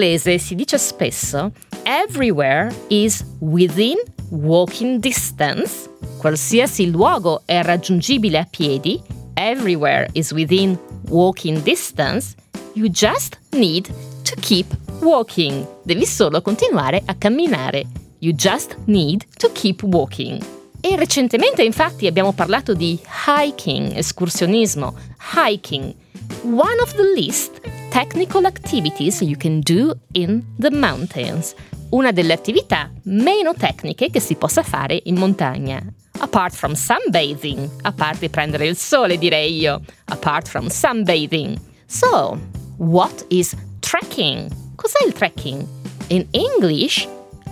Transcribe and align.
inglese 0.00 0.38
si 0.38 0.54
dice 0.54 0.78
spesso 0.78 1.52
everywhere 1.84 2.72
is 2.88 3.22
within 3.40 3.96
walking 4.30 4.98
distance. 4.98 5.88
Qualsiasi 6.16 6.90
luogo 6.90 7.42
è 7.44 7.62
raggiungibile 7.62 8.38
a 8.38 8.46
piedi, 8.50 9.00
everywhere 9.34 10.08
is 10.14 10.32
within 10.32 10.78
walking 11.08 11.62
distance. 11.62 12.34
You 12.74 12.88
just 12.88 13.38
need 13.52 13.90
to 14.24 14.34
keep 14.40 14.66
walking. 15.02 15.66
Devi 15.82 16.06
solo 16.06 16.40
continuare 16.40 17.02
a 17.06 17.14
camminare. 17.14 17.84
You 18.20 18.32
just 18.32 18.76
need 18.86 19.26
to 19.38 19.50
keep 19.52 19.82
walking. 19.82 20.59
E 20.82 20.96
recentemente 20.96 21.62
infatti 21.62 22.06
abbiamo 22.06 22.32
parlato 22.32 22.72
di 22.72 22.98
hiking, 23.26 23.94
escursionismo, 23.96 24.94
hiking. 25.34 25.94
One 26.42 26.80
of 26.80 26.94
the 26.94 27.12
least 27.14 27.60
technical 27.90 28.46
activities 28.46 29.20
you 29.20 29.36
can 29.36 29.60
do 29.60 29.94
in 30.12 30.42
the 30.58 30.70
mountains. 30.70 31.54
Una 31.90 32.12
delle 32.12 32.32
attività 32.32 32.90
meno 33.04 33.52
tecniche 33.52 34.10
che 34.10 34.20
si 34.20 34.36
possa 34.36 34.62
fare 34.62 35.00
in 35.04 35.16
montagna. 35.16 35.82
Apart 36.20 36.54
from 36.54 36.72
sunbathing, 36.72 37.68
a 37.82 37.92
parte 37.92 38.30
prendere 38.30 38.66
il 38.66 38.76
sole 38.76 39.18
direi 39.18 39.58
io, 39.58 39.82
apart 40.06 40.48
from 40.48 40.68
sunbathing. 40.68 41.58
So, 41.86 42.38
what 42.78 43.26
is 43.28 43.54
trekking? 43.80 44.48
Cos'è 44.76 45.04
il 45.06 45.12
trekking? 45.12 45.66
In 46.08 46.26
English, 46.30 47.06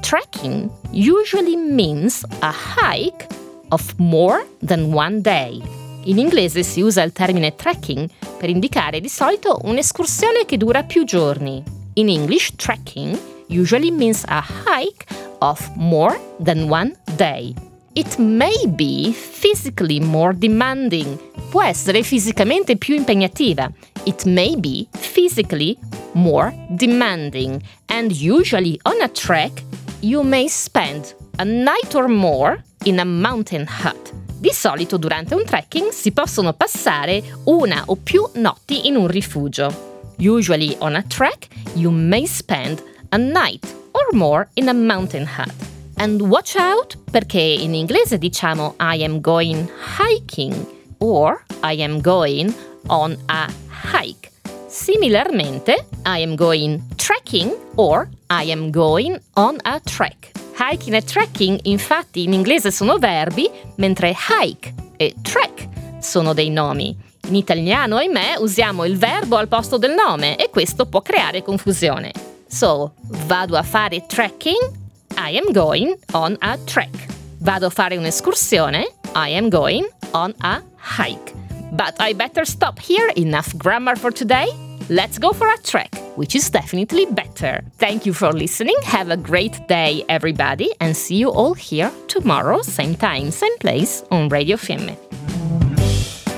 trekking 0.00 0.70
usually 0.90 1.56
means 1.56 2.24
a 2.40 2.50
hike 2.50 3.26
of 3.70 3.94
more 3.98 4.44
than 4.60 4.92
one 4.92 5.20
day. 5.20 5.62
In 6.04 6.18
inglese 6.18 6.62
si 6.62 6.80
usa 6.80 7.02
il 7.02 7.12
termine 7.12 7.54
trekking 7.54 8.08
per 8.38 8.48
indicare 8.48 9.00
di 9.00 9.08
solito 9.08 9.60
un'escursione 9.64 10.44
che 10.46 10.56
dura 10.56 10.82
più 10.82 11.04
giorni. 11.04 11.62
In 11.94 12.08
English, 12.08 12.54
trekking 12.56 13.18
usually 13.48 13.90
means 13.90 14.24
a 14.26 14.40
hike 14.40 15.04
of 15.40 15.70
more 15.74 16.18
than 16.42 16.70
one 16.70 16.96
day. 17.16 17.54
It 17.92 18.16
may 18.18 18.66
be 18.66 19.12
physically 19.12 20.00
more 20.00 20.32
demanding. 20.32 21.18
Può 21.50 21.62
essere 21.62 22.02
fisicamente 22.02 22.76
più 22.76 22.94
impegnativa. 22.94 23.70
It 24.04 24.24
may 24.24 24.56
be 24.56 24.86
physically 24.92 25.76
more 26.12 26.54
demanding. 26.70 27.60
And 27.86 28.12
usually 28.12 28.78
on 28.84 29.02
a 29.02 29.08
trek, 29.08 29.62
you 30.00 30.22
may 30.22 30.48
spend 30.48 31.14
a 31.38 31.44
night 31.44 31.94
or 31.94 32.08
more 32.08 32.62
in 32.84 32.98
a 33.00 33.04
mountain 33.04 33.66
hut. 33.66 34.12
Di 34.38 34.50
solito 34.52 34.96
durante 34.96 35.34
un 35.34 35.44
trekking 35.44 35.90
si 35.90 36.12
possono 36.12 36.54
passare 36.54 37.22
una 37.44 37.82
o 37.86 37.96
più 37.96 38.26
notti 38.34 38.86
in 38.86 38.96
un 38.96 39.06
rifugio. 39.06 39.88
Usually 40.18 40.74
on 40.80 40.96
a 40.96 41.02
trek, 41.02 41.48
you 41.74 41.90
may 41.90 42.26
spend 42.26 42.82
a 43.10 43.18
night 43.18 43.66
or 43.92 44.08
more 44.12 44.48
in 44.54 44.68
a 44.68 44.72
mountain 44.72 45.26
hut. 45.26 45.52
And 45.96 46.20
watch 46.22 46.56
out 46.56 46.96
perché 47.10 47.38
in 47.38 47.74
inglese 47.74 48.16
diciamo 48.16 48.76
I 48.78 49.02
am 49.02 49.20
going 49.20 49.68
hiking 49.98 50.66
or 50.98 51.44
I 51.62 51.82
am 51.82 52.00
going 52.00 52.54
on 52.86 53.16
a 53.28 53.46
hike. 53.68 54.29
Similarmente, 54.70 55.88
I 56.06 56.22
am 56.22 56.36
going 56.36 56.80
trekking 56.94 57.52
or 57.74 58.08
I 58.30 58.52
am 58.52 58.70
going 58.70 59.20
on 59.34 59.56
a 59.64 59.80
trek. 59.80 60.30
Hiking 60.56 60.94
e 60.94 61.02
trekking 61.02 61.58
infatti 61.64 62.22
in 62.22 62.32
inglese 62.32 62.70
sono 62.70 62.96
verbi, 62.96 63.50
mentre 63.78 64.14
hike 64.14 64.72
e 64.96 65.16
trek 65.22 65.66
sono 65.98 66.34
dei 66.34 66.50
nomi. 66.50 66.96
In 67.26 67.34
italiano, 67.34 67.96
ahimè, 67.96 68.36
usiamo 68.38 68.84
il 68.84 68.96
verbo 68.96 69.36
al 69.36 69.48
posto 69.48 69.76
del 69.76 69.92
nome 69.92 70.36
e 70.36 70.50
questo 70.50 70.86
può 70.86 71.02
creare 71.02 71.42
confusione. 71.42 72.12
So, 72.46 72.92
vado 73.26 73.56
a 73.56 73.64
fare 73.64 74.06
trekking, 74.06 74.70
I 75.16 75.36
am 75.36 75.50
going 75.50 75.98
on 76.12 76.36
a 76.38 76.56
trek. 76.58 77.08
Vado 77.38 77.66
a 77.66 77.70
fare 77.70 77.96
un'escursione, 77.96 78.88
I 79.16 79.34
am 79.36 79.48
going 79.48 79.84
on 80.12 80.32
a 80.38 80.62
hike. 80.96 81.49
But 81.72 82.00
I 82.00 82.12
better 82.12 82.44
stop 82.44 82.78
here, 82.78 83.10
enough 83.16 83.56
grammar 83.56 83.96
for 83.96 84.10
today. 84.10 84.48
Let's 84.88 85.18
go 85.18 85.32
for 85.32 85.48
a 85.48 85.58
trek, 85.62 85.94
which 86.16 86.34
is 86.34 86.50
definitely 86.50 87.06
better. 87.06 87.62
Thank 87.78 88.06
you 88.06 88.12
for 88.12 88.32
listening. 88.32 88.74
Have 88.84 89.10
a 89.10 89.16
great 89.16 89.68
day, 89.68 90.04
everybody, 90.08 90.70
and 90.80 90.96
see 90.96 91.16
you 91.16 91.30
all 91.30 91.54
here 91.54 91.90
tomorrow, 92.08 92.60
same 92.62 92.96
time, 92.96 93.30
same 93.30 93.56
place 93.60 94.02
on 94.10 94.28
Radio 94.28 94.56
Fiemme. 94.56 94.96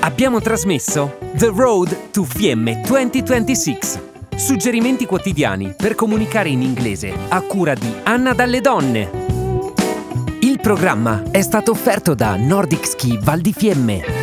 Abbiamo 0.01 0.39
trasmesso 0.39 1.17
The 1.35 1.47
Road 1.47 2.11
to 2.11 2.23
Fiemme 2.23 2.81
2026. 2.85 4.11
Suggerimenti 4.35 5.05
quotidiani 5.05 5.73
per 5.75 5.95
comunicare 5.95 6.49
in 6.49 6.61
inglese 6.61 7.13
a 7.29 7.41
cura 7.41 7.73
di 7.73 7.91
Anna 8.03 8.33
dalle 8.33 8.61
Donne. 8.61 9.09
Il 10.41 10.59
programma 10.59 11.23
è 11.31 11.41
stato 11.41 11.71
offerto 11.71 12.13
da 12.13 12.35
Nordic 12.35 12.85
Ski 12.85 13.17
Val 13.21 13.39
di 13.39 13.53
Fiemme. 13.53 14.22